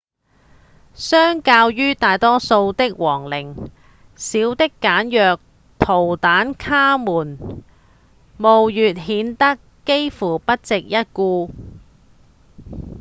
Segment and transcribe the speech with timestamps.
[0.95, 3.69] 相較於大多數的皇陵
[4.15, 5.39] 小而簡約的
[5.85, 7.37] 圖坦卡門
[8.35, 11.51] 墓穴顯得幾乎不值一顧